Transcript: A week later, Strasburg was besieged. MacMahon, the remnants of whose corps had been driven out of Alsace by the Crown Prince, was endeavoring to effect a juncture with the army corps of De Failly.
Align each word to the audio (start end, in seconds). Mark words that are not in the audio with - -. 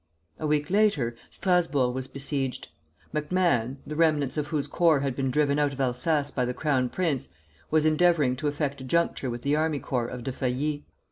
A 0.39 0.47
week 0.47 0.71
later, 0.71 1.15
Strasburg 1.29 1.93
was 1.93 2.07
besieged. 2.07 2.69
MacMahon, 3.13 3.75
the 3.85 3.95
remnants 3.95 4.35
of 4.35 4.47
whose 4.47 4.65
corps 4.65 5.01
had 5.01 5.15
been 5.15 5.29
driven 5.29 5.59
out 5.59 5.73
of 5.73 5.79
Alsace 5.79 6.31
by 6.31 6.43
the 6.43 6.55
Crown 6.55 6.89
Prince, 6.89 7.29
was 7.69 7.85
endeavoring 7.85 8.35
to 8.37 8.47
effect 8.47 8.81
a 8.81 8.83
juncture 8.83 9.29
with 9.29 9.43
the 9.43 9.55
army 9.55 9.79
corps 9.79 10.07
of 10.07 10.23
De 10.23 10.31
Failly. 10.31 10.85